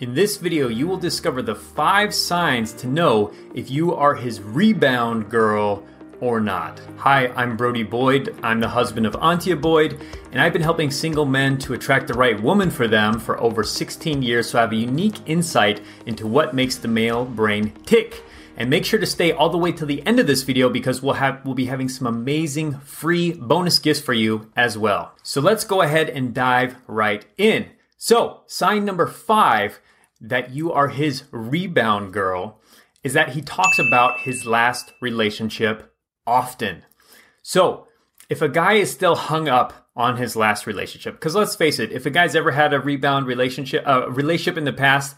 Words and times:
In 0.00 0.14
this 0.14 0.38
video, 0.38 0.68
you 0.68 0.86
will 0.86 0.96
discover 0.96 1.42
the 1.42 1.54
five 1.54 2.14
signs 2.14 2.72
to 2.72 2.86
know 2.86 3.32
if 3.54 3.70
you 3.70 3.94
are 3.94 4.14
his 4.14 4.40
rebound 4.40 5.28
girl 5.28 5.84
or 6.22 6.40
not. 6.40 6.80
Hi, 6.96 7.26
I'm 7.36 7.54
Brody 7.54 7.82
Boyd. 7.82 8.34
I'm 8.42 8.60
the 8.60 8.68
husband 8.68 9.04
of 9.04 9.12
Antia 9.12 9.60
Boyd, 9.60 10.00
and 10.32 10.40
I've 10.40 10.54
been 10.54 10.62
helping 10.62 10.90
single 10.90 11.26
men 11.26 11.58
to 11.58 11.74
attract 11.74 12.08
the 12.08 12.14
right 12.14 12.42
woman 12.42 12.70
for 12.70 12.88
them 12.88 13.20
for 13.20 13.38
over 13.42 13.62
16 13.62 14.22
years, 14.22 14.48
so 14.48 14.58
I 14.58 14.62
have 14.62 14.72
a 14.72 14.76
unique 14.76 15.18
insight 15.28 15.82
into 16.06 16.26
what 16.26 16.54
makes 16.54 16.76
the 16.76 16.88
male 16.88 17.26
brain 17.26 17.70
tick. 17.84 18.24
And 18.56 18.70
make 18.70 18.86
sure 18.86 19.00
to 19.00 19.06
stay 19.06 19.32
all 19.32 19.50
the 19.50 19.58
way 19.58 19.72
to 19.72 19.84
the 19.84 20.02
end 20.06 20.18
of 20.18 20.26
this 20.26 20.44
video 20.44 20.70
because 20.70 21.02
we'll 21.02 21.14
have 21.14 21.44
we'll 21.44 21.54
be 21.54 21.66
having 21.66 21.90
some 21.90 22.06
amazing 22.06 22.78
free 22.78 23.32
bonus 23.32 23.78
gifts 23.78 24.00
for 24.00 24.14
you 24.14 24.50
as 24.56 24.78
well. 24.78 25.12
So 25.22 25.42
let's 25.42 25.64
go 25.64 25.82
ahead 25.82 26.08
and 26.08 26.32
dive 26.32 26.76
right 26.86 27.26
in. 27.36 27.66
So, 28.02 28.44
sign 28.46 28.86
number 28.86 29.06
5 29.06 29.78
that 30.20 30.50
you 30.50 30.72
are 30.72 30.88
his 30.88 31.24
rebound 31.30 32.12
girl 32.12 32.60
is 33.02 33.14
that 33.14 33.30
he 33.30 33.40
talks 33.40 33.78
about 33.78 34.20
his 34.20 34.44
last 34.44 34.92
relationship 35.00 35.94
often. 36.26 36.84
So, 37.42 37.86
if 38.28 38.42
a 38.42 38.48
guy 38.48 38.74
is 38.74 38.90
still 38.90 39.16
hung 39.16 39.48
up 39.48 39.88
on 39.96 40.16
his 40.16 40.36
last 40.36 40.66
relationship, 40.66 41.14
because 41.14 41.34
let's 41.34 41.56
face 41.56 41.78
it, 41.78 41.90
if 41.90 42.06
a 42.06 42.10
guy's 42.10 42.36
ever 42.36 42.52
had 42.52 42.72
a 42.72 42.80
rebound 42.80 43.26
relationship, 43.26 43.82
a 43.84 44.04
uh, 44.04 44.06
relationship 44.08 44.56
in 44.56 44.64
the 44.64 44.72
past, 44.72 45.16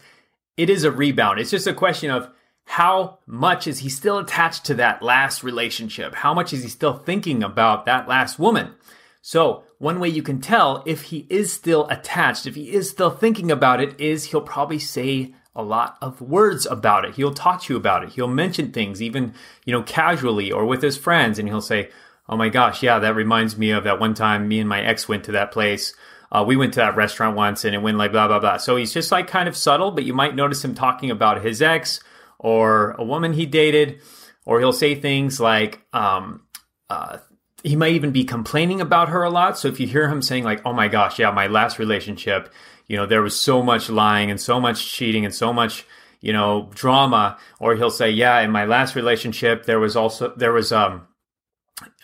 it 0.57 0.69
is 0.69 0.83
a 0.83 0.91
rebound. 0.91 1.39
It's 1.39 1.51
just 1.51 1.67
a 1.67 1.73
question 1.73 2.09
of 2.09 2.29
how 2.65 3.19
much 3.27 3.67
is 3.67 3.79
he 3.79 3.89
still 3.89 4.17
attached 4.17 4.65
to 4.65 4.75
that 4.75 5.03
last 5.03 5.43
relationship? 5.43 6.15
How 6.15 6.33
much 6.33 6.53
is 6.53 6.63
he 6.63 6.69
still 6.69 6.93
thinking 6.93 7.43
about 7.43 7.85
that 7.85 8.07
last 8.07 8.39
woman? 8.39 8.73
So, 9.21 9.63
one 9.83 9.99
way 9.99 10.07
you 10.07 10.23
can 10.23 10.39
tell 10.39 10.81
if 10.85 11.03
he 11.03 11.27
is 11.29 11.51
still 11.51 11.87
attached, 11.89 12.47
if 12.47 12.55
he 12.55 12.71
is 12.71 12.89
still 12.89 13.11
thinking 13.11 13.51
about 13.51 13.81
it, 13.81 13.99
is 13.99 14.23
he'll 14.23 14.39
probably 14.39 14.79
say 14.79 15.35
a 15.53 15.61
lot 15.61 15.97
of 16.01 16.21
words 16.21 16.65
about 16.65 17.03
it. 17.03 17.15
He'll 17.15 17.33
talk 17.33 17.61
to 17.63 17.73
you 17.73 17.77
about 17.77 18.01
it. 18.01 18.11
He'll 18.11 18.29
mention 18.29 18.71
things, 18.71 19.01
even, 19.01 19.33
you 19.65 19.73
know, 19.73 19.83
casually 19.83 20.53
or 20.53 20.65
with 20.65 20.81
his 20.81 20.97
friends, 20.97 21.37
and 21.37 21.49
he'll 21.49 21.59
say, 21.59 21.89
Oh 22.29 22.37
my 22.37 22.47
gosh, 22.47 22.81
yeah, 22.81 22.99
that 22.99 23.13
reminds 23.13 23.57
me 23.57 23.71
of 23.71 23.83
that 23.83 23.99
one 23.99 24.13
time 24.13 24.47
me 24.47 24.61
and 24.61 24.69
my 24.69 24.81
ex 24.81 25.09
went 25.09 25.25
to 25.25 25.33
that 25.33 25.51
place. 25.51 25.93
Uh, 26.31 26.45
we 26.47 26.55
went 26.55 26.73
to 26.75 26.79
that 26.79 26.95
restaurant 26.95 27.35
once 27.35 27.65
and 27.65 27.75
it 27.75 27.81
went 27.81 27.97
like 27.97 28.13
blah, 28.13 28.29
blah, 28.29 28.39
blah. 28.39 28.57
So 28.57 28.77
he's 28.77 28.93
just 28.93 29.11
like 29.11 29.27
kind 29.27 29.49
of 29.49 29.57
subtle, 29.57 29.91
but 29.91 30.05
you 30.05 30.13
might 30.13 30.33
notice 30.33 30.63
him 30.63 30.73
talking 30.73 31.11
about 31.11 31.43
his 31.43 31.61
ex 31.61 31.99
or 32.39 32.91
a 32.91 33.03
woman 33.03 33.33
he 33.33 33.45
dated, 33.45 33.99
or 34.45 34.59
he'll 34.59 34.71
say 34.71 34.95
things 34.95 35.41
like, 35.41 35.85
um, 35.91 36.43
uh, 36.89 37.17
he 37.63 37.75
might 37.75 37.93
even 37.93 38.11
be 38.11 38.25
complaining 38.25 38.81
about 38.81 39.09
her 39.09 39.23
a 39.23 39.29
lot. 39.29 39.57
So 39.57 39.69
if 39.69 39.79
you 39.79 39.87
hear 39.87 40.09
him 40.09 40.21
saying 40.21 40.43
like, 40.43 40.61
"Oh 40.65 40.73
my 40.73 40.87
gosh, 40.87 41.17
yeah, 41.19 41.31
my 41.31 41.47
last 41.47 41.79
relationship, 41.79 42.53
you 42.87 42.97
know, 42.97 43.05
there 43.05 43.21
was 43.21 43.35
so 43.39 43.63
much 43.63 43.89
lying 43.89 44.29
and 44.29 44.39
so 44.39 44.59
much 44.59 44.91
cheating 44.91 45.25
and 45.25 45.33
so 45.33 45.53
much, 45.53 45.85
you 46.21 46.33
know, 46.33 46.69
drama," 46.75 47.37
or 47.59 47.75
he'll 47.75 47.89
say, 47.89 48.11
"Yeah, 48.11 48.39
in 48.41 48.51
my 48.51 48.65
last 48.65 48.95
relationship, 48.95 49.65
there 49.65 49.79
was 49.79 49.95
also 49.95 50.33
there 50.35 50.53
was 50.53 50.71
um 50.71 51.07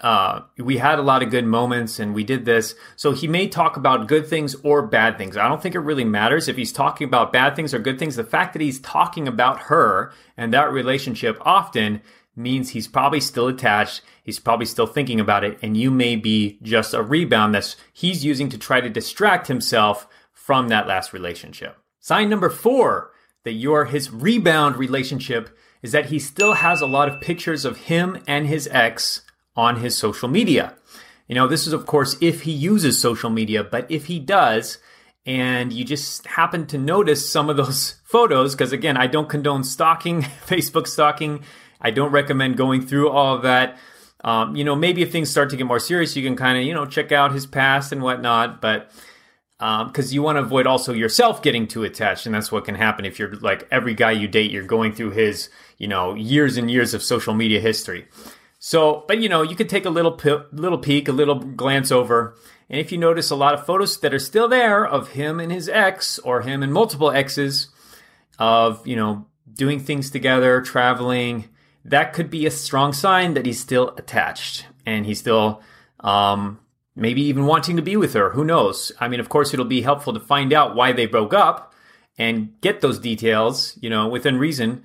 uh, 0.01 0.41
we 0.57 0.77
had 0.77 0.99
a 0.99 1.03
lot 1.03 1.21
of 1.21 1.29
good 1.29 1.45
moments 1.45 1.99
and 1.99 2.13
we 2.15 2.23
did 2.23 2.45
this. 2.45 2.75
So 2.95 3.11
he 3.11 3.27
may 3.27 3.47
talk 3.47 3.77
about 3.77 4.07
good 4.07 4.27
things 4.27 4.55
or 4.63 4.81
bad 4.87 5.17
things. 5.17 5.37
I 5.37 5.47
don't 5.47 5.61
think 5.61 5.75
it 5.75 5.79
really 5.79 6.03
matters 6.03 6.47
if 6.47 6.57
he's 6.57 6.71
talking 6.71 7.07
about 7.07 7.33
bad 7.33 7.55
things 7.55 7.73
or 7.73 7.79
good 7.79 7.99
things. 7.99 8.15
The 8.15 8.23
fact 8.23 8.53
that 8.53 8.61
he's 8.61 8.79
talking 8.79 9.27
about 9.27 9.63
her 9.63 10.11
and 10.37 10.53
that 10.53 10.71
relationship 10.71 11.37
often 11.41 12.01
means 12.39 12.69
he's 12.69 12.87
probably 12.87 13.19
still 13.19 13.47
attached. 13.47 14.01
He's 14.23 14.39
probably 14.39 14.65
still 14.65 14.87
thinking 14.87 15.19
about 15.19 15.43
it. 15.43 15.59
And 15.61 15.75
you 15.77 15.91
may 15.91 16.15
be 16.15 16.57
just 16.63 16.93
a 16.93 17.03
rebound 17.03 17.53
that 17.53 17.75
he's 17.93 18.25
using 18.25 18.49
to 18.49 18.57
try 18.57 18.81
to 18.81 18.89
distract 18.89 19.47
himself 19.47 20.07
from 20.31 20.69
that 20.69 20.87
last 20.87 21.13
relationship. 21.13 21.77
Sign 21.99 22.29
number 22.29 22.49
four 22.49 23.11
that 23.43 23.53
you're 23.53 23.85
his 23.85 24.09
rebound 24.09 24.77
relationship 24.77 25.55
is 25.81 25.91
that 25.91 26.07
he 26.07 26.19
still 26.19 26.53
has 26.53 26.81
a 26.81 26.87
lot 26.87 27.07
of 27.07 27.21
pictures 27.21 27.65
of 27.65 27.77
him 27.77 28.21
and 28.27 28.47
his 28.47 28.67
ex 28.71 29.21
on 29.55 29.77
his 29.77 29.97
social 29.97 30.27
media. 30.27 30.75
You 31.27 31.35
know, 31.35 31.47
this 31.47 31.67
is, 31.67 31.73
of 31.73 31.85
course, 31.85 32.17
if 32.21 32.41
he 32.41 32.51
uses 32.51 32.99
social 32.99 33.29
media, 33.29 33.63
but 33.63 33.89
if 33.89 34.07
he 34.07 34.19
does, 34.19 34.79
and 35.25 35.71
you 35.71 35.85
just 35.85 36.25
happen 36.25 36.65
to 36.67 36.77
notice 36.77 37.31
some 37.31 37.49
of 37.49 37.57
those 37.57 37.95
photos, 38.03 38.55
because 38.55 38.71
again, 38.71 38.97
I 38.97 39.07
don't 39.07 39.29
condone 39.29 39.63
stalking, 39.63 40.21
Facebook 40.47 40.87
stalking, 40.87 41.43
I 41.81 41.91
don't 41.91 42.11
recommend 42.11 42.57
going 42.57 42.85
through 42.85 43.09
all 43.09 43.35
of 43.35 43.43
that. 43.43 43.77
Um, 44.23 44.55
you 44.55 44.63
know, 44.63 44.75
maybe 44.75 45.01
if 45.01 45.11
things 45.11 45.29
start 45.29 45.49
to 45.51 45.57
get 45.57 45.65
more 45.65 45.79
serious, 45.79 46.15
you 46.15 46.23
can 46.23 46.35
kind 46.35 46.57
of, 46.57 46.63
you 46.63 46.73
know, 46.73 46.85
check 46.85 47.11
out 47.11 47.31
his 47.31 47.45
past 47.45 47.91
and 47.91 48.01
whatnot. 48.01 48.61
But 48.61 48.91
because 49.57 50.11
um, 50.11 50.13
you 50.13 50.21
want 50.21 50.37
to 50.37 50.41
avoid 50.41 50.67
also 50.67 50.93
yourself 50.93 51.41
getting 51.41 51.67
too 51.67 51.83
attached, 51.83 52.25
and 52.25 52.35
that's 52.35 52.51
what 52.51 52.65
can 52.65 52.75
happen 52.75 53.05
if 53.05 53.19
you're 53.19 53.35
like 53.35 53.67
every 53.71 53.93
guy 53.93 54.11
you 54.11 54.27
date, 54.27 54.51
you're 54.51 54.63
going 54.63 54.93
through 54.93 55.11
his, 55.11 55.49
you 55.77 55.87
know, 55.87 56.15
years 56.15 56.57
and 56.57 56.69
years 56.69 56.93
of 56.93 57.03
social 57.03 57.33
media 57.33 57.59
history. 57.59 58.07
So, 58.59 59.05
but 59.07 59.19
you 59.19 59.29
know, 59.29 59.41
you 59.41 59.55
could 59.55 59.69
take 59.69 59.85
a 59.85 59.89
little 59.89 60.19
little 60.51 60.77
peek, 60.77 61.07
a 61.07 61.13
little 61.13 61.35
glance 61.35 61.91
over, 61.91 62.35
and 62.69 62.79
if 62.79 62.91
you 62.91 62.97
notice 62.97 63.31
a 63.31 63.35
lot 63.35 63.53
of 63.53 63.65
photos 63.65 63.99
that 64.01 64.13
are 64.13 64.19
still 64.19 64.47
there 64.47 64.85
of 64.85 65.09
him 65.09 65.39
and 65.39 65.51
his 65.51 65.69
ex, 65.69 66.19
or 66.19 66.41
him 66.41 66.61
and 66.61 66.73
multiple 66.73 67.11
exes, 67.11 67.67
of 68.37 68.85
you 68.85 68.95
know 68.95 69.27
doing 69.53 69.79
things 69.79 70.09
together, 70.09 70.61
traveling, 70.61 71.49
that 71.85 72.13
could 72.13 72.29
be 72.29 72.45
a 72.45 72.51
strong 72.51 72.93
sign 72.93 73.33
that 73.33 73.45
he's 73.45 73.59
still 73.59 73.93
attached 73.97 74.65
and 74.85 75.05
he's 75.05 75.19
still 75.19 75.61
um, 76.01 76.59
maybe 76.95 77.21
even 77.21 77.45
wanting 77.45 77.75
to 77.77 77.81
be 77.81 77.95
with 77.95 78.13
her. 78.13 78.31
Who 78.31 78.43
knows? 78.43 78.91
I 78.99 79.07
mean, 79.07 79.19
of 79.19 79.29
course, 79.29 79.53
it'll 79.53 79.65
be 79.65 79.81
helpful 79.81 80.13
to 80.13 80.19
find 80.19 80.53
out 80.53 80.75
why 80.75 80.91
they 80.91 81.05
broke 81.05 81.33
up 81.33 81.73
and 82.17 82.59
get 82.61 82.81
those 82.81 82.99
details, 82.99 83.77
you 83.81 83.89
know, 83.89 84.07
within 84.07 84.37
reason. 84.37 84.83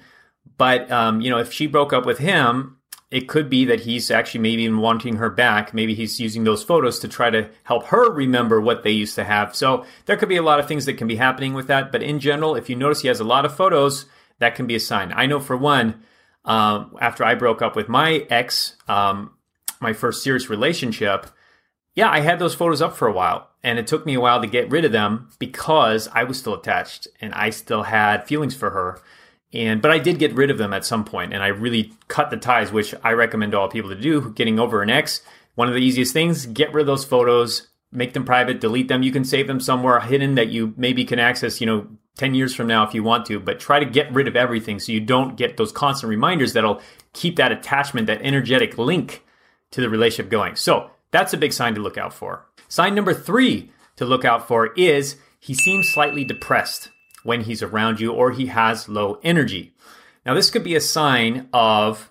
But 0.57 0.91
um, 0.91 1.21
you 1.21 1.31
know, 1.31 1.39
if 1.39 1.53
she 1.53 1.67
broke 1.67 1.93
up 1.93 2.07
with 2.07 2.19
him, 2.19 2.79
it 3.11 3.29
could 3.29 3.49
be 3.49 3.65
that 3.67 3.81
he's 3.81 4.11
actually 4.11 4.41
maybe 4.41 4.63
even 4.63 4.79
wanting 4.79 5.17
her 5.17 5.31
back. 5.31 5.73
Maybe 5.73 5.95
he's 5.95 6.21
using 6.21 6.45
those 6.45 6.65
photos 6.65 6.99
to 7.01 7.09
try 7.09 7.31
to 7.31 7.49
help 7.65 7.87
her 7.87 8.11
remember 8.11 8.61
what 8.61 8.83
they 8.83 8.91
used 8.91 9.15
to 9.17 9.25
have. 9.25 9.55
So 9.55 9.85
there 10.07 10.17
could 10.17 10.29
be 10.29 10.37
a 10.37 10.43
lot 10.43 10.59
of 10.59 10.67
things 10.67 10.87
that 10.87 10.95
can 10.95 11.07
be 11.07 11.17
happening 11.17 11.55
with 11.55 11.67
that. 11.69 11.93
But 11.93 12.03
in 12.03 12.19
general, 12.19 12.57
if 12.57 12.69
you 12.69 12.77
notice 12.77 13.03
he 13.03 13.09
has 13.09 13.21
a 13.21 13.25
lot 13.25 13.45
of 13.45 13.55
photos, 13.55 14.07
that 14.39 14.55
can 14.55 14.67
be 14.67 14.75
a 14.75 14.81
sign. 14.81 15.13
I 15.15 15.27
know 15.27 15.39
for 15.39 15.57
one, 15.57 16.03
um, 16.45 16.97
after 17.01 17.25
I 17.25 17.35
broke 17.35 17.63
up 17.63 17.77
with 17.77 17.89
my 17.89 18.27
ex, 18.31 18.77
um, 18.89 19.33
my 19.81 19.93
first 19.93 20.23
serious 20.23 20.51
relationship, 20.51 21.27
yeah, 21.95 22.11
I 22.11 22.21
had 22.21 22.39
those 22.39 22.55
photos 22.55 22.83
up 22.83 22.97
for 22.97 23.09
a 23.09 23.13
while. 23.13 23.49
And 23.63 23.79
it 23.79 23.87
took 23.87 24.05
me 24.05 24.15
a 24.15 24.21
while 24.21 24.41
to 24.43 24.47
get 24.47 24.71
rid 24.71 24.85
of 24.85 24.93
them 24.93 25.31
because 25.39 26.09
I 26.13 26.25
was 26.25 26.39
still 26.39 26.55
attached 26.55 27.09
and 27.21 27.33
I 27.33 27.51
still 27.51 27.85
had 27.85 28.27
feelings 28.27 28.55
for 28.55 28.71
her. 28.71 29.01
And 29.55 29.81
but 29.81 29.91
I 29.91 29.99
did 29.99 30.19
get 30.19 30.35
rid 30.35 30.51
of 30.51 30.59
them 30.59 30.75
at 30.75 30.85
some 30.85 31.05
point 31.05 31.33
and 31.33 31.43
I 31.43 31.47
really 31.47 31.93
cut 32.09 32.31
the 32.31 32.37
ties, 32.37 32.73
which 32.73 32.95
I 33.03 33.13
recommend 33.13 33.55
all 33.55 33.69
people 33.69 33.91
to 33.91 34.01
do. 34.01 34.33
Getting 34.33 34.59
over 34.59 34.83
an 34.83 34.91
ex, 34.91 35.23
one 35.55 35.69
of 35.69 35.75
the 35.75 35.81
easiest 35.81 36.13
things, 36.13 36.45
get 36.45 36.75
rid 36.75 36.83
of 36.83 36.87
those 36.87 37.07
photos, 37.07 37.69
make 37.91 38.13
them 38.13 38.25
private, 38.25 38.61
delete 38.61 38.89
them. 38.89 39.03
You 39.03 39.13
can 39.13 39.25
save 39.25 39.47
them 39.47 39.61
somewhere 39.61 39.99
hidden 40.01 40.35
that 40.35 40.49
you 40.49 40.75
maybe 40.77 41.05
can 41.05 41.19
access, 41.19 41.61
you 41.61 41.67
know, 41.67 41.87
10 42.17 42.35
years 42.35 42.55
from 42.55 42.67
now 42.67 42.87
if 42.87 42.95
you 42.95 43.03
want 43.03 43.27
to, 43.27 43.41
but 43.41 43.59
try 43.59 43.81
to 43.81 43.87
get 43.87 44.13
rid 44.13 44.29
of 44.29 44.37
everything 44.37 44.79
so 44.79 44.93
you 44.93 45.01
don't 45.01 45.37
get 45.37 45.57
those 45.57 45.73
constant 45.73 46.09
reminders 46.09 46.53
that'll 46.53 46.81
keep 47.13 47.37
that 47.37 47.53
attachment, 47.53 48.07
that 48.07 48.23
energetic 48.23 48.79
link 48.79 49.25
to 49.73 49.81
the 49.81 49.89
relationship 49.89 50.31
going. 50.31 50.55
So 50.57 50.91
that's 51.11 51.33
a 51.33 51.39
big 51.39 51.53
sign 51.53 51.75
to 51.75 51.81
look 51.81 51.99
out 51.99 52.15
for. 52.15 52.47
Sign 52.69 52.95
number 52.95 53.15
three 53.15 53.71
to 53.97 54.05
look 54.05 54.25
out 54.25 54.47
for 54.47 54.73
is 54.75 55.17
he 55.41 55.55
seems 55.55 55.89
slightly 55.89 56.25
depressed 56.25 56.91
when 57.25 57.43
he's 57.43 57.63
around 57.63 58.01
you 58.01 58.13
or 58.13 58.31
he 58.31 58.47
has 58.47 58.89
low 58.89 59.19
energy. 59.23 59.75
Now, 60.25 60.35
this 60.35 60.51
could 60.51 60.65
be 60.65 60.75
a 60.75 60.81
sign 60.81 61.49
of 61.53 62.11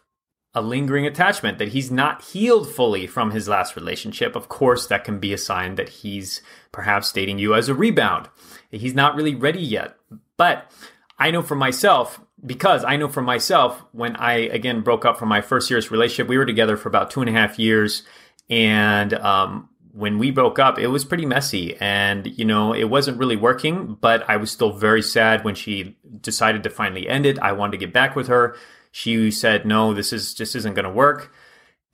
a 0.56 0.62
lingering 0.62 1.08
attachment, 1.08 1.58
that 1.58 1.70
he's 1.70 1.90
not 1.90 2.22
healed 2.22 2.70
fully 2.70 3.08
from 3.08 3.32
his 3.32 3.48
last 3.48 3.76
relationship. 3.76 4.36
Of 4.36 4.50
course, 4.50 4.86
that 4.88 5.04
can 5.04 5.20
be 5.20 5.34
a 5.34 5.38
sign 5.38 5.76
that 5.76 5.90
he's 5.90 6.42
perhaps 6.72 7.12
dating 7.12 7.40
you 7.40 7.56
as 7.56 7.70
a 7.70 7.74
rebound. 7.74 8.30
He's 8.70 8.94
not 8.94 9.16
really 9.16 9.36
ready 9.36 9.62
yet. 9.62 9.96
But 10.38 10.72
I 11.18 11.32
know 11.32 11.42
for 11.42 11.56
myself, 11.56 12.20
because 12.46 12.84
I 12.84 12.98
know 12.98 13.08
for 13.08 13.22
myself, 13.22 13.84
when 13.94 14.16
I 14.16 14.34
again 14.34 14.82
broke 14.82 15.06
up 15.06 15.18
from 15.18 15.30
my 15.30 15.42
first 15.42 15.68
serious 15.68 15.90
relationship, 15.90 16.28
we 16.28 16.38
were 16.38 16.46
together 16.46 16.78
for 16.78 16.90
about 16.90 17.10
two 17.10 17.22
and 17.22 17.30
a 17.30 17.34
half 17.34 17.58
years. 17.58 18.04
And 18.50 19.14
um, 19.14 19.70
when 19.92 20.20
we 20.20 20.32
broke 20.32 20.60
up, 20.60 20.78
it 20.78 20.88
was 20.88 21.06
pretty 21.06 21.26
messy. 21.26 21.78
And, 21.78 22.28
you 22.28 22.46
know, 22.46 22.74
it 22.74 22.86
wasn't 22.86 23.18
really 23.18 23.38
working, 23.38 23.98
but 24.02 24.30
I 24.30 24.38
was 24.38 24.52
still 24.52 24.74
very 24.74 25.02
sad 25.02 25.44
when 25.44 25.56
she 25.56 25.98
decided 26.22 26.64
to 26.64 26.70
finally 26.70 27.08
end 27.08 27.26
it. 27.26 27.40
I 27.40 27.54
wanted 27.54 27.72
to 27.72 27.78
get 27.78 27.94
back 27.94 28.16
with 28.16 28.28
her 28.28 28.56
she 28.96 29.32
said, 29.32 29.66
no, 29.66 29.92
this 29.92 30.14
is 30.14 30.36
just 30.36 30.56
isn't 30.56 30.76
going 30.76 30.86
to 30.86 30.92
work. 30.92 31.34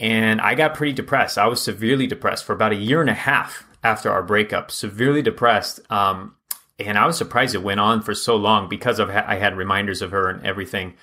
And 0.01 0.41
I 0.41 0.53
got 0.53 0.75
pretty 0.75 0.91
depressed. 0.91 1.37
I 1.37 1.47
was 1.47 1.63
severely 1.63 2.07
depressed 2.07 2.43
for 2.43 2.51
about 2.51 2.73
a 2.73 2.75
year 2.75 2.99
and 2.99 3.09
a 3.09 3.13
half 3.13 3.65
after 3.81 4.11
our 4.11 4.21
breakup, 4.21 4.69
severely 4.69 5.21
depressed. 5.21 5.79
Um, 5.89 6.35
and 6.77 6.97
I 6.97 7.07
was 7.07 7.17
surprised 7.17 7.55
it 7.55 7.63
went 7.63 7.79
on 7.79 8.01
for 8.01 8.13
so 8.13 8.35
long 8.35 8.67
because 8.67 8.99
of 8.99 9.09
I 9.09 9.35
had 9.35 9.55
reminders 9.55 10.01
of 10.01 10.11
her 10.11 10.29
and 10.29 10.45
everything. 10.45 10.95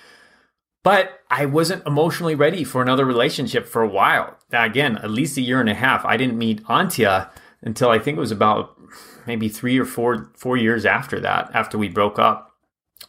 But 0.83 1.19
I 1.31 1.47
wasn't 1.47 1.85
emotionally 1.87 2.35
ready 2.35 2.63
for 2.63 2.83
another 2.83 3.03
relationship 3.03 3.67
for 3.67 3.81
a 3.81 3.89
while. 3.89 4.37
Again, 4.51 4.97
at 4.97 5.09
least 5.09 5.35
a 5.37 5.41
year 5.41 5.59
and 5.59 5.69
a 5.69 5.73
half. 5.73 6.05
I 6.05 6.15
didn't 6.15 6.37
meet 6.37 6.63
Antia 6.65 7.31
until 7.63 7.89
I 7.89 7.97
think 7.97 8.17
it 8.17 8.21
was 8.21 8.31
about 8.31 8.79
maybe 9.25 9.49
three 9.49 9.79
or 9.79 9.85
four 9.85 10.31
four 10.35 10.57
years 10.57 10.85
after 10.85 11.19
that, 11.21 11.49
after 11.55 11.79
we 11.79 11.89
broke 11.89 12.19
up. 12.19 12.51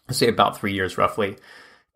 Let's 0.08 0.18
say 0.18 0.28
about 0.28 0.58
three 0.58 0.72
years 0.72 0.96
roughly. 0.96 1.36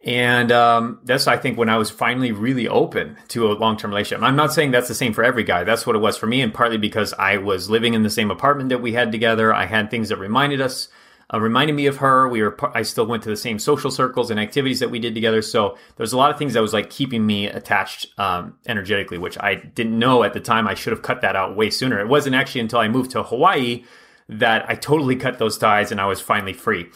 And 0.04 0.50
um, 0.50 0.98
that's, 1.04 1.28
I 1.28 1.36
think, 1.36 1.56
when 1.56 1.68
I 1.68 1.76
was 1.76 1.88
finally 1.88 2.32
really 2.32 2.66
open 2.66 3.16
to 3.28 3.52
a 3.52 3.54
long 3.54 3.76
term 3.76 3.90
relationship. 3.92 4.24
I'm 4.24 4.34
not 4.34 4.52
saying 4.52 4.72
that's 4.72 4.88
the 4.88 4.94
same 4.94 5.12
for 5.12 5.22
every 5.22 5.44
guy. 5.44 5.62
That's 5.62 5.86
what 5.86 5.94
it 5.94 6.00
was 6.00 6.16
for 6.16 6.26
me, 6.26 6.40
and 6.40 6.52
partly 6.52 6.78
because 6.78 7.12
I 7.14 7.36
was 7.36 7.70
living 7.70 7.94
in 7.94 8.02
the 8.02 8.10
same 8.10 8.30
apartment 8.30 8.70
that 8.70 8.82
we 8.82 8.94
had 8.94 9.12
together. 9.12 9.54
I 9.54 9.66
had 9.66 9.90
things 9.90 10.08
that 10.08 10.16
reminded 10.16 10.60
us, 10.60 10.88
uh, 11.32 11.40
reminded 11.40 11.74
me 11.74 11.86
of 11.86 11.98
her. 11.98 12.28
We 12.28 12.42
were, 12.42 12.56
I 12.76 12.82
still 12.82 13.06
went 13.06 13.22
to 13.22 13.28
the 13.28 13.36
same 13.36 13.60
social 13.60 13.92
circles 13.92 14.32
and 14.32 14.40
activities 14.40 14.80
that 14.80 14.90
we 14.90 14.98
did 14.98 15.14
together. 15.14 15.40
So 15.40 15.78
there's 15.96 16.12
a 16.12 16.16
lot 16.16 16.32
of 16.32 16.38
things 16.38 16.54
that 16.54 16.62
was 16.62 16.72
like 16.72 16.90
keeping 16.90 17.24
me 17.24 17.46
attached 17.46 18.08
um, 18.18 18.58
energetically, 18.66 19.18
which 19.18 19.38
I 19.38 19.54
didn't 19.54 19.96
know 19.96 20.24
at 20.24 20.32
the 20.32 20.40
time. 20.40 20.66
I 20.66 20.74
should 20.74 20.92
have 20.92 21.02
cut 21.02 21.20
that 21.20 21.36
out 21.36 21.56
way 21.56 21.70
sooner. 21.70 22.00
It 22.00 22.08
wasn't 22.08 22.34
actually 22.34 22.62
until 22.62 22.80
I 22.80 22.88
moved 22.88 23.12
to 23.12 23.22
Hawaii 23.22 23.84
that 24.28 24.68
I 24.68 24.74
totally 24.74 25.14
cut 25.14 25.38
those 25.38 25.58
ties 25.58 25.92
and 25.92 26.00
I 26.00 26.06
was 26.06 26.20
finally 26.20 26.52
free. 26.52 26.90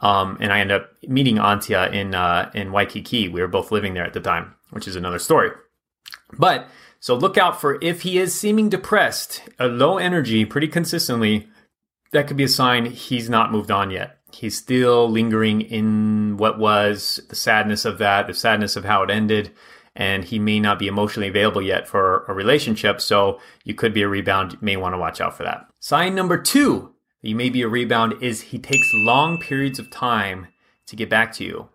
Um, 0.00 0.38
and 0.40 0.52
I 0.52 0.60
ended 0.60 0.80
up 0.80 0.90
meeting 1.08 1.36
Antia 1.36 1.92
in 1.92 2.14
uh, 2.14 2.50
in 2.54 2.72
Waikiki. 2.72 3.28
We 3.28 3.40
were 3.40 3.48
both 3.48 3.72
living 3.72 3.94
there 3.94 4.04
at 4.04 4.12
the 4.12 4.20
time, 4.20 4.54
which 4.70 4.86
is 4.86 4.96
another 4.96 5.18
story. 5.18 5.50
But 6.38 6.68
so 7.00 7.14
look 7.14 7.38
out 7.38 7.60
for 7.60 7.78
if 7.82 8.02
he 8.02 8.18
is 8.18 8.38
seeming 8.38 8.68
depressed, 8.68 9.42
a 9.58 9.66
low 9.66 9.98
energy, 9.98 10.44
pretty 10.44 10.68
consistently. 10.68 11.48
That 12.12 12.26
could 12.26 12.38
be 12.38 12.44
a 12.44 12.48
sign 12.48 12.86
he's 12.86 13.28
not 13.28 13.52
moved 13.52 13.70
on 13.70 13.90
yet. 13.90 14.18
He's 14.32 14.56
still 14.56 15.10
lingering 15.10 15.60
in 15.60 16.36
what 16.38 16.58
was 16.58 17.20
the 17.28 17.36
sadness 17.36 17.84
of 17.84 17.98
that, 17.98 18.26
the 18.26 18.34
sadness 18.34 18.76
of 18.76 18.84
how 18.84 19.02
it 19.02 19.10
ended, 19.10 19.50
and 19.94 20.24
he 20.24 20.38
may 20.38 20.58
not 20.58 20.78
be 20.78 20.86
emotionally 20.86 21.28
available 21.28 21.60
yet 21.60 21.86
for 21.86 22.24
a 22.26 22.32
relationship. 22.32 23.00
So 23.00 23.40
you 23.64 23.74
could 23.74 23.92
be 23.92 24.02
a 24.02 24.08
rebound. 24.08 24.52
You 24.52 24.58
may 24.62 24.76
want 24.76 24.94
to 24.94 24.98
watch 24.98 25.20
out 25.20 25.36
for 25.36 25.42
that. 25.42 25.66
Sign 25.80 26.14
number 26.14 26.40
two 26.40 26.94
you 27.22 27.34
may 27.34 27.50
be 27.50 27.62
a 27.62 27.68
rebound 27.68 28.22
is 28.22 28.40
he 28.40 28.58
takes 28.58 28.92
long 28.94 29.38
periods 29.38 29.78
of 29.78 29.90
time 29.90 30.48
to 30.86 30.96
get 30.96 31.10
back 31.10 31.32
to 31.34 31.44
you. 31.44 31.68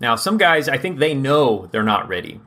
Now, 0.00 0.16
some 0.16 0.38
guys, 0.38 0.68
I 0.68 0.78
think 0.78 0.98
they 0.98 1.14
know 1.14 1.68
they're 1.70 1.82
not 1.82 2.08
ready. 2.08 2.40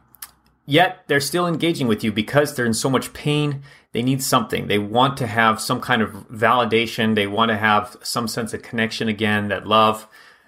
Yet 0.65 1.03
they're 1.07 1.19
still 1.19 1.45
engaging 1.45 1.87
with 1.87 2.03
you 2.03 2.11
because 2.11 2.55
they're 2.55 2.65
in 2.65 2.73
so 2.73 2.89
much 2.89 3.13
pain. 3.13 3.61
They 3.91 4.01
need 4.01 4.23
something. 4.23 4.67
They 4.67 4.79
want 4.79 5.17
to 5.17 5.27
have 5.27 5.61
some 5.61 5.79
kind 5.79 6.01
of 6.01 6.11
validation. 6.29 7.15
They 7.15 7.27
want 7.27 7.49
to 7.49 7.57
have 7.57 7.97
some 8.01 8.27
sense 8.27 8.53
of 8.53 8.63
connection 8.63 9.07
again, 9.07 9.49
that 9.49 9.67
love. 9.67 10.07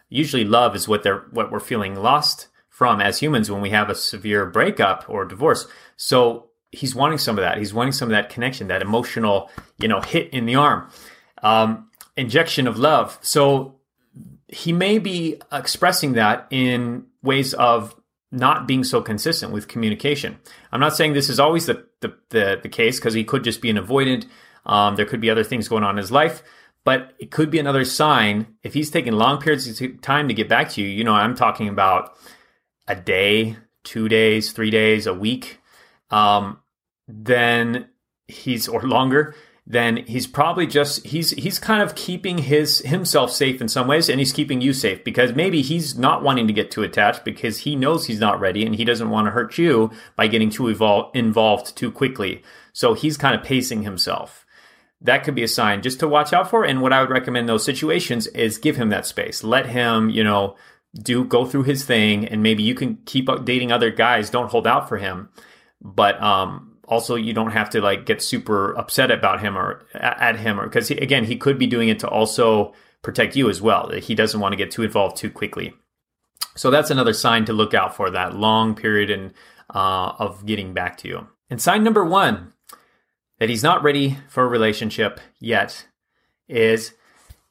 Usually 0.10 0.46
love 0.46 0.76
is 0.76 0.88
what 0.88 1.04
they're 1.04 1.26
what 1.32 1.52
we're 1.52 1.60
feeling 1.60 1.96
lost 1.96 2.48
from 2.70 3.02
as 3.02 3.20
humans 3.20 3.52
when 3.52 3.62
we 3.62 3.70
have 3.72 3.90
a 3.90 3.96
severe 3.96 4.46
breakup 4.46 5.06
or 5.08 5.26
divorce. 5.26 5.68
So 5.98 6.50
he's 6.72 6.96
wanting 6.96 7.18
some 7.18 7.38
of 7.38 7.44
that. 7.44 7.58
He's 7.58 7.74
wanting 7.74 7.94
some 7.94 8.08
of 8.08 8.12
that 8.12 8.30
connection, 8.30 8.68
that 8.68 8.82
emotional, 8.82 9.50
you 9.78 9.88
know, 9.88 10.02
hit 10.02 10.34
in 10.34 10.46
the 10.46 10.56
arm 10.56 10.90
um, 11.46 11.90
injection 12.18 12.68
of 12.68 12.78
love. 12.78 13.20
So 13.22 13.76
he 14.48 14.74
may 14.74 14.98
be 14.98 15.40
expressing 15.52 16.14
that 16.14 16.48
in 16.50 17.06
ways 17.22 17.54
of 17.54 17.96
not 18.32 18.68
being 18.68 18.84
so 18.84 19.02
consistent 19.02 19.54
with 19.54 19.68
communication. 19.68 20.40
I'm 20.72 20.80
not 20.80 20.96
saying 20.96 21.14
this 21.14 21.30
is 21.30 21.40
always 21.40 21.68
the 21.68 21.86
the, 22.02 22.16
the, 22.30 22.60
the 22.64 22.70
case 22.70 23.00
because 23.00 23.14
he 23.14 23.24
could 23.24 23.44
just 23.44 23.62
be 23.62 23.70
an 23.70 23.78
avoidant. 23.78 24.26
Um, 24.66 24.96
there 24.96 25.06
could 25.06 25.22
be 25.22 25.30
other 25.30 25.44
things 25.44 25.68
going 25.68 25.84
on 25.84 25.92
in 25.92 25.98
his 25.98 26.12
life, 26.12 26.44
but 26.84 27.14
it 27.20 27.32
could 27.32 27.52
be 27.52 27.60
another 27.60 27.86
sign 27.86 28.48
if 28.64 28.74
he's 28.74 28.90
taking 28.90 29.14
long 29.14 29.40
periods 29.40 29.68
of 29.80 30.02
time 30.02 30.28
to 30.28 30.34
get 30.34 30.50
back 30.50 30.70
to 30.72 30.82
you. 30.82 30.88
You 30.88 31.04
know, 31.04 31.14
I'm 31.14 31.36
talking 31.36 31.70
about 31.70 32.18
a 32.88 32.96
day, 32.96 33.58
two 33.84 34.10
days, 34.10 34.52
three 34.52 34.72
days, 34.72 35.08
a 35.08 35.14
week. 35.14 35.60
Um, 36.10 36.60
then 37.08 37.90
he's 38.28 38.68
or 38.68 38.82
longer 38.82 39.36
then 39.68 39.98
he's 40.06 40.28
probably 40.28 40.68
just 40.68 41.06
he's 41.08 41.32
he's 41.32 41.58
kind 41.58 41.82
of 41.82 41.96
keeping 41.96 42.38
his 42.38 42.80
himself 42.80 43.32
safe 43.32 43.60
in 43.62 43.68
some 43.68 43.88
ways 43.88 44.10
and 44.10 44.20
he's 44.20 44.32
keeping 44.32 44.62
you 44.62 44.74
safe 44.74 45.04
because 45.04 45.34
maybe 45.34 45.64
he's 45.64 45.98
not 45.98 46.22
wanting 46.22 46.46
to 46.46 46.54
get 46.54 46.70
too 46.70 46.84
attached 46.84 47.26
because 47.26 47.60
he 47.60 47.76
knows 47.76 48.06
he's 48.06 48.20
not 48.20 48.40
ready 48.40 48.64
and 48.64 48.76
he 48.76 48.86
doesn't 48.86 49.10
want 49.10 49.26
to 49.26 49.32
hurt 49.32 49.58
you 49.58 49.90
by 50.16 50.28
getting 50.28 50.52
too 50.52 50.68
involved 50.68 51.76
too 51.76 51.92
quickly. 51.92 52.44
So 52.74 52.94
he's 52.94 53.18
kind 53.18 53.34
of 53.34 53.44
pacing 53.44 53.82
himself. 53.82 54.46
That 55.02 55.24
could 55.24 55.36
be 55.36 55.44
a 55.44 55.48
sign 55.48 55.82
just 55.82 56.00
to 56.00 56.08
watch 56.08 56.32
out 56.32 56.50
for 56.50 56.64
and 56.64 56.82
what 56.82 56.94
i 56.94 57.02
would 57.02 57.10
recommend 57.10 57.50
those 57.50 57.66
situations 57.66 58.28
is 58.28 58.60
give 58.60 58.76
him 58.76 58.90
that 58.90 59.08
space. 59.08 59.44
Let 59.44 59.66
him 59.66 60.12
you 60.12 60.24
know 60.24 60.58
do 60.94 61.26
go 61.26 61.44
through 61.44 61.64
his 61.64 61.84
thing 61.84 62.26
and 62.28 62.44
maybe 62.44 62.62
you 62.62 62.76
can 62.76 62.98
keep 63.06 63.28
dating 63.44 63.72
other 63.72 63.90
guys 63.90 64.30
don't 64.30 64.52
hold 64.52 64.68
out 64.68 64.88
for 64.88 64.98
him. 64.98 65.30
But 65.82 66.22
um 66.22 66.65
also 66.88 67.16
you 67.16 67.34
don't 67.34 67.52
have 67.52 67.70
to 67.72 67.82
like 67.82 68.06
get 68.06 68.22
super 68.22 68.74
upset 68.74 69.12
about 69.12 69.42
him 69.42 69.58
or 69.58 69.86
at 69.94 70.38
him 70.38 70.60
or 70.60 70.66
because 70.66 70.92
again 70.92 71.26
he 71.26 71.36
could 71.36 71.58
be 71.58 71.68
doing 71.68 71.90
it 71.90 72.00
to 72.00 72.08
also 72.08 72.74
protect 73.02 73.36
you 73.36 73.50
as 73.50 73.62
well. 73.62 73.92
He 73.92 74.16
doesn't 74.16 74.40
want 74.40 74.54
to 74.54 74.58
get 74.58 74.72
too 74.72 74.84
involved 74.84 75.18
too 75.18 75.30
quickly. 75.30 75.74
So 76.56 76.72
that's 76.72 76.90
another 76.90 77.14
sign 77.14 77.46
to 77.46 77.54
look 77.54 77.74
out 77.74 77.96
for 77.96 78.10
that 78.10 78.36
long 78.36 78.76
period 78.76 79.10
and 79.10 79.34
uh, 79.74 80.14
of 80.18 80.46
getting 80.46 80.74
back 80.74 80.98
to 80.98 81.08
you. 81.08 81.28
And 81.50 81.62
sign 81.62 81.84
number 81.84 82.04
one 82.04 82.54
that 83.40 83.50
he's 83.50 83.64
not 83.64 83.84
ready 83.84 84.18
for 84.28 84.44
a 84.44 84.48
relationship 84.48 85.20
yet 85.40 85.88
is 86.48 86.94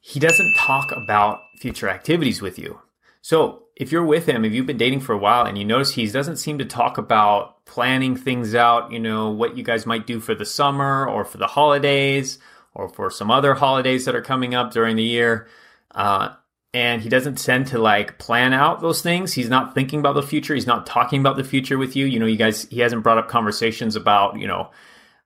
he 0.01 0.19
doesn't 0.19 0.55
talk 0.57 0.91
about 0.93 1.39
future 1.61 1.89
activities 1.89 2.41
with 2.41 2.59
you. 2.59 2.81
So 3.21 3.64
if 3.77 3.91
you're 3.91 4.05
with 4.05 4.27
him, 4.27 4.45
if 4.45 4.53
you've 4.53 4.67
been 4.67 4.77
dating 4.77 5.01
for 5.01 5.13
a 5.13 5.19
while 5.19 5.45
and 5.45 5.59
you 5.59 5.65
notice 5.65 5.93
he 5.93 6.07
doesn't 6.07 6.37
seem 6.37 6.59
to 6.59 6.65
talk 6.65 6.97
about 6.97 7.65
planning 7.65 8.17
things 8.17 8.55
out, 8.55 8.93
you 8.93 9.01
know, 9.01 9.31
what 9.31 9.57
you 9.57 9.65
guys 9.65 9.85
might 9.85 10.07
do 10.07 10.21
for 10.21 10.35
the 10.35 10.45
summer 10.45 11.07
or 11.09 11.25
for 11.25 11.39
the 11.39 11.47
holidays 11.47 12.39
or 12.75 12.89
for 12.89 13.11
some 13.11 13.31
other 13.31 13.55
holidays 13.55 14.05
that 14.05 14.15
are 14.15 14.23
coming 14.23 14.55
up 14.55 14.73
during 14.73 14.97
the 14.97 15.03
year, 15.03 15.49
uh, 15.93 16.31
and 16.73 17.03
he 17.03 17.09
doesn't 17.09 17.39
tend 17.39 17.69
to 17.69 17.79
like 17.79 18.19
plan 18.19 18.53
out 18.53 18.81
those 18.81 19.01
things. 19.01 19.33
He's 19.33 19.49
not 19.49 19.75
thinking 19.75 20.01
about 20.01 20.15
the 20.15 20.23
future. 20.23 20.55
He's 20.55 20.67
not 20.67 20.87
talking 20.87 21.21
about 21.21 21.37
the 21.37 21.45
future 21.45 21.79
with 21.79 21.95
you. 21.95 22.07
You 22.07 22.19
know, 22.19 22.27
you 22.27 22.37
guys, 22.37 22.65
he 22.65 22.81
hasn't 22.81 23.05
brought 23.05 23.19
up 23.19 23.29
conversations 23.29 23.95
about, 23.95 24.39
you 24.39 24.49
know, 24.49 24.71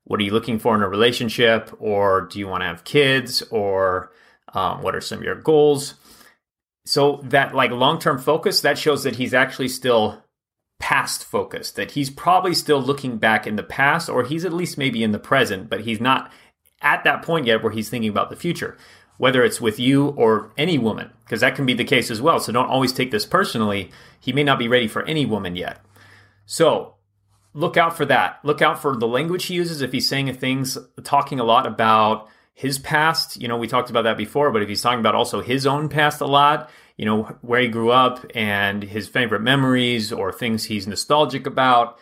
what 0.04 0.20
are 0.20 0.22
you 0.22 0.32
looking 0.32 0.58
for 0.58 0.74
in 0.74 0.82
a 0.82 0.88
relationship 0.88 1.74
or 1.78 2.22
do 2.22 2.38
you 2.38 2.48
want 2.48 2.62
to 2.62 2.66
have 2.66 2.84
kids 2.84 3.42
or 3.50 4.12
um, 4.54 4.82
what 4.82 4.94
are 4.94 5.00
some 5.00 5.18
of 5.18 5.24
your 5.24 5.34
goals? 5.34 5.94
So 6.88 7.20
that 7.24 7.54
like 7.54 7.70
long-term 7.70 8.18
focus 8.18 8.62
that 8.62 8.78
shows 8.78 9.02
that 9.02 9.16
he's 9.16 9.34
actually 9.34 9.68
still 9.68 10.24
past 10.78 11.22
focused, 11.22 11.76
that 11.76 11.90
he's 11.90 12.08
probably 12.08 12.54
still 12.54 12.80
looking 12.80 13.18
back 13.18 13.46
in 13.46 13.56
the 13.56 13.62
past 13.62 14.08
or 14.08 14.24
he's 14.24 14.46
at 14.46 14.54
least 14.54 14.78
maybe 14.78 15.02
in 15.02 15.12
the 15.12 15.18
present, 15.18 15.68
but 15.68 15.82
he's 15.82 16.00
not 16.00 16.32
at 16.80 17.04
that 17.04 17.20
point 17.20 17.44
yet 17.44 17.62
where 17.62 17.72
he's 17.72 17.90
thinking 17.90 18.08
about 18.08 18.30
the 18.30 18.36
future, 18.36 18.78
whether 19.18 19.44
it's 19.44 19.60
with 19.60 19.78
you 19.78 20.08
or 20.16 20.50
any 20.56 20.78
woman, 20.78 21.10
because 21.24 21.42
that 21.42 21.54
can 21.54 21.66
be 21.66 21.74
the 21.74 21.84
case 21.84 22.10
as 22.10 22.22
well. 22.22 22.40
So 22.40 22.52
don't 22.52 22.70
always 22.70 22.94
take 22.94 23.10
this 23.10 23.26
personally. 23.26 23.90
He 24.18 24.32
may 24.32 24.42
not 24.42 24.58
be 24.58 24.66
ready 24.66 24.88
for 24.88 25.02
any 25.02 25.26
woman 25.26 25.56
yet. 25.56 25.84
So 26.46 26.94
look 27.52 27.76
out 27.76 27.98
for 27.98 28.06
that. 28.06 28.38
Look 28.44 28.62
out 28.62 28.80
for 28.80 28.96
the 28.96 29.06
language 29.06 29.44
he 29.44 29.54
uses 29.54 29.82
if 29.82 29.92
he's 29.92 30.08
saying 30.08 30.32
things, 30.36 30.78
talking 31.04 31.38
a 31.38 31.44
lot 31.44 31.66
about 31.66 32.28
his 32.58 32.76
past. 32.80 33.40
You 33.40 33.46
know, 33.46 33.56
we 33.56 33.68
talked 33.68 33.88
about 33.88 34.02
that 34.02 34.16
before, 34.16 34.50
but 34.50 34.62
if 34.62 34.68
he's 34.68 34.82
talking 34.82 34.98
about 34.98 35.14
also 35.14 35.40
his 35.40 35.64
own 35.64 35.88
past 35.88 36.20
a 36.20 36.26
lot, 36.26 36.68
you 36.96 37.04
know, 37.04 37.22
where 37.40 37.60
he 37.60 37.68
grew 37.68 37.92
up 37.92 38.26
and 38.34 38.82
his 38.82 39.06
favorite 39.06 39.42
memories 39.42 40.12
or 40.12 40.32
things 40.32 40.64
he's 40.64 40.88
nostalgic 40.88 41.46
about, 41.46 42.00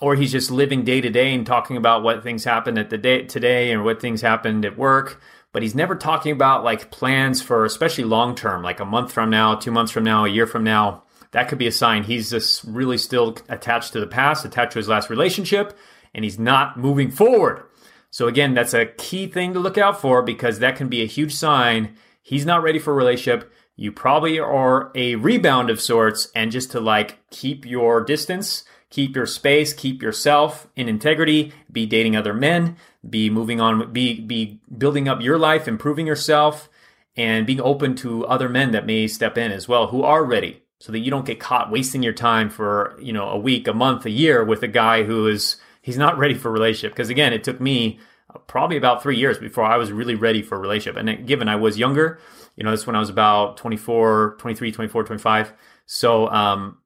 or 0.00 0.14
he's 0.14 0.30
just 0.30 0.52
living 0.52 0.84
day 0.84 1.00
to 1.00 1.10
day 1.10 1.34
and 1.34 1.44
talking 1.44 1.76
about 1.76 2.04
what 2.04 2.22
things 2.22 2.44
happened 2.44 2.78
at 2.78 2.88
the 2.88 2.98
day 2.98 3.24
today 3.24 3.72
and 3.72 3.84
what 3.84 4.00
things 4.00 4.20
happened 4.20 4.64
at 4.64 4.78
work. 4.78 5.20
But 5.50 5.62
he's 5.64 5.74
never 5.74 5.96
talking 5.96 6.30
about 6.30 6.62
like 6.62 6.92
plans 6.92 7.42
for 7.42 7.64
especially 7.64 8.04
long 8.04 8.36
term, 8.36 8.62
like 8.62 8.78
a 8.78 8.84
month 8.84 9.10
from 9.10 9.28
now, 9.28 9.56
two 9.56 9.72
months 9.72 9.90
from 9.90 10.04
now, 10.04 10.24
a 10.24 10.28
year 10.28 10.46
from 10.46 10.62
now. 10.62 11.02
That 11.32 11.48
could 11.48 11.58
be 11.58 11.66
a 11.66 11.72
sign 11.72 12.04
he's 12.04 12.30
just 12.30 12.62
really 12.62 12.96
still 12.96 13.36
attached 13.48 13.92
to 13.94 13.98
the 13.98 14.06
past, 14.06 14.44
attached 14.44 14.74
to 14.74 14.78
his 14.78 14.88
last 14.88 15.10
relationship, 15.10 15.76
and 16.14 16.24
he's 16.24 16.38
not 16.38 16.78
moving 16.78 17.10
forward. 17.10 17.64
So 18.10 18.28
again, 18.28 18.54
that's 18.54 18.74
a 18.74 18.86
key 18.86 19.26
thing 19.26 19.52
to 19.52 19.60
look 19.60 19.78
out 19.78 20.00
for 20.00 20.22
because 20.22 20.58
that 20.58 20.76
can 20.76 20.88
be 20.88 21.02
a 21.02 21.06
huge 21.06 21.34
sign 21.34 21.96
he's 22.26 22.44
not 22.44 22.60
ready 22.60 22.80
for 22.80 22.92
a 22.92 22.96
relationship. 22.96 23.52
You 23.76 23.92
probably 23.92 24.40
are 24.40 24.90
a 24.96 25.14
rebound 25.14 25.70
of 25.70 25.80
sorts 25.80 26.28
and 26.34 26.50
just 26.50 26.72
to 26.72 26.80
like 26.80 27.18
keep 27.30 27.64
your 27.64 28.02
distance, 28.02 28.64
keep 28.90 29.14
your 29.14 29.26
space, 29.26 29.72
keep 29.72 30.02
yourself 30.02 30.66
in 30.74 30.88
integrity, 30.88 31.52
be 31.70 31.86
dating 31.86 32.16
other 32.16 32.34
men, 32.34 32.76
be 33.08 33.30
moving 33.30 33.60
on, 33.60 33.92
be 33.92 34.20
be 34.20 34.60
building 34.76 35.08
up 35.08 35.22
your 35.22 35.38
life, 35.38 35.68
improving 35.68 36.06
yourself 36.06 36.68
and 37.16 37.46
being 37.46 37.60
open 37.60 37.94
to 37.94 38.26
other 38.26 38.48
men 38.48 38.72
that 38.72 38.86
may 38.86 39.06
step 39.06 39.38
in 39.38 39.52
as 39.52 39.68
well 39.68 39.86
who 39.86 40.02
are 40.02 40.24
ready 40.24 40.62
so 40.80 40.90
that 40.92 40.98
you 40.98 41.10
don't 41.10 41.24
get 41.24 41.40
caught 41.40 41.70
wasting 41.70 42.02
your 42.02 42.12
time 42.12 42.50
for, 42.50 42.98
you 43.00 43.12
know, 43.12 43.28
a 43.28 43.38
week, 43.38 43.68
a 43.68 43.72
month, 43.72 44.04
a 44.04 44.10
year 44.10 44.44
with 44.44 44.62
a 44.64 44.68
guy 44.68 45.04
who 45.04 45.28
is 45.28 45.56
he's 45.86 45.96
not 45.96 46.18
ready 46.18 46.34
for 46.34 46.50
relationship. 46.50 46.90
Because 46.92 47.10
again, 47.10 47.32
it 47.32 47.44
took 47.44 47.60
me 47.60 48.00
probably 48.48 48.76
about 48.76 49.04
three 49.04 49.16
years 49.16 49.38
before 49.38 49.64
I 49.64 49.76
was 49.76 49.92
really 49.92 50.16
ready 50.16 50.42
for 50.42 50.56
a 50.56 50.58
relationship. 50.58 51.00
And 51.00 51.24
given 51.28 51.48
I 51.48 51.54
was 51.54 51.78
younger, 51.78 52.18
you 52.56 52.64
know, 52.64 52.70
that's 52.70 52.88
when 52.88 52.96
I 52.96 52.98
was 52.98 53.08
about 53.08 53.56
24, 53.56 54.34
23, 54.40 54.72
24, 54.72 55.04
25. 55.04 55.52
So, 55.86 56.28
um, 56.28 56.78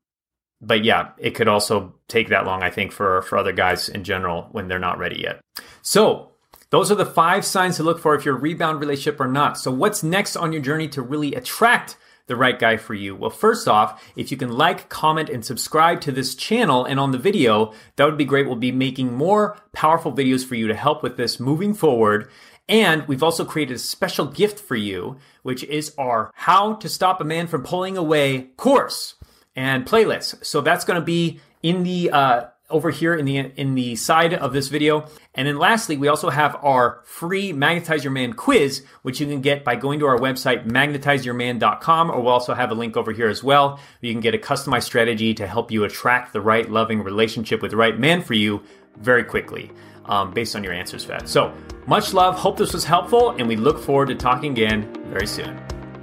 but 0.61 0.85
yeah, 0.85 1.12
it 1.16 1.30
could 1.30 1.49
also 1.49 1.95
take 2.09 2.28
that 2.28 2.45
long, 2.45 2.62
I 2.62 2.69
think, 2.69 2.92
for, 2.92 3.23
for 3.23 3.38
other 3.38 3.52
guys 3.52 3.88
in 3.88 4.04
general 4.04 4.49
when 4.52 4.69
they're 4.69 4.78
not 4.78 4.99
ready 4.99 5.23
yet. 5.23 5.40
So 5.80 6.33
Those 6.71 6.92
are 6.92 6.97
the 6.97 7.07
five 7.07 7.45
signs 7.45 7.76
to 7.76 7.83
look 7.83 7.99
for 7.99 8.14
if 8.14 8.25
you're 8.25 8.37
a 8.37 8.40
rebound 8.40 8.80
relationship 8.80 9.21
or 9.21 9.26
not. 9.26 9.59
So, 9.59 9.71
what's 9.73 10.02
next 10.02 10.37
on 10.37 10.52
your 10.52 10.62
journey 10.62 10.88
to 10.88 11.02
really 11.02 11.35
attract 11.35 11.97
the 12.30 12.37
right 12.37 12.58
guy 12.58 12.78
for 12.78 12.94
you? 12.94 13.14
Well, 13.14 13.28
first 13.28 13.68
off, 13.68 14.02
if 14.16 14.30
you 14.30 14.38
can 14.38 14.52
like, 14.52 14.88
comment, 14.88 15.28
and 15.28 15.44
subscribe 15.44 16.00
to 16.02 16.12
this 16.12 16.34
channel 16.34 16.87
and 16.87 16.99
on 16.99 17.10
the 17.10 17.18
video, 17.18 17.75
that 17.96 18.06
would 18.06 18.16
be 18.16 18.25
great. 18.25 18.46
We'll 18.46 18.56
be 18.56 18.72
making 18.72 19.12
more 19.12 19.58
powerful 19.72 20.12
videos 20.12 20.46
for 20.46 20.54
you 20.54 20.68
to 20.68 20.75
help 20.75 21.02
with 21.02 21.18
this 21.18 21.38
moving 21.38 21.75
forward. 21.75 22.30
And 22.68 23.06
we've 23.08 23.22
also 23.22 23.44
created 23.44 23.75
a 23.75 23.80
special 23.80 24.26
gift 24.26 24.60
for 24.60 24.76
you, 24.76 25.18
which 25.42 25.64
is 25.64 25.92
our 25.99 26.30
How 26.34 26.75
to 26.75 26.88
Stop 26.88 27.20
a 27.20 27.25
Man 27.25 27.49
from 27.49 27.64
Pulling 27.64 27.96
Away 27.96 28.50
course 28.56 29.16
and 29.56 29.84
playlist. 29.84 30.46
So 30.46 30.60
that's 30.60 30.84
going 30.84 31.00
to 31.00 31.04
be 31.04 31.40
in 31.62 31.82
the 31.82 32.10
uh, 32.10 32.44
over 32.70 32.90
here 32.90 33.14
in 33.14 33.24
the 33.24 33.36
in 33.36 33.74
the 33.74 33.96
side 33.96 34.34
of 34.34 34.52
this 34.52 34.68
video. 34.68 35.06
And 35.34 35.46
then 35.46 35.58
lastly, 35.58 35.96
we 35.96 36.08
also 36.08 36.30
have 36.30 36.56
our 36.62 37.02
free 37.04 37.52
Magnetize 37.52 38.04
Your 38.04 38.12
Man 38.12 38.32
quiz, 38.32 38.84
which 39.02 39.20
you 39.20 39.26
can 39.26 39.40
get 39.40 39.64
by 39.64 39.76
going 39.76 40.00
to 40.00 40.06
our 40.06 40.18
website, 40.18 40.66
magnetizeyourman.com, 40.66 42.10
or 42.10 42.20
we'll 42.20 42.32
also 42.32 42.54
have 42.54 42.70
a 42.70 42.74
link 42.74 42.96
over 42.96 43.12
here 43.12 43.28
as 43.28 43.42
well. 43.42 43.78
You 44.00 44.12
can 44.12 44.20
get 44.20 44.34
a 44.34 44.38
customized 44.38 44.84
strategy 44.84 45.34
to 45.34 45.46
help 45.46 45.70
you 45.70 45.84
attract 45.84 46.32
the 46.32 46.40
right 46.40 46.68
loving 46.70 47.02
relationship 47.02 47.62
with 47.62 47.70
the 47.70 47.76
right 47.76 47.98
man 47.98 48.22
for 48.22 48.34
you 48.34 48.62
very 48.98 49.24
quickly. 49.24 49.70
Um, 50.06 50.32
based 50.32 50.56
on 50.56 50.64
your 50.64 50.72
answers, 50.72 51.04
Fed. 51.04 51.28
So 51.28 51.54
much 51.86 52.12
love. 52.14 52.34
Hope 52.34 52.56
this 52.56 52.72
was 52.72 52.84
helpful, 52.84 53.30
and 53.30 53.46
we 53.46 53.54
look 53.54 53.78
forward 53.78 54.08
to 54.08 54.14
talking 54.14 54.52
again 54.52 54.92
very 55.10 55.26
soon. 55.26 55.56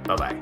Bye 0.04 0.16
bye. 0.16 0.40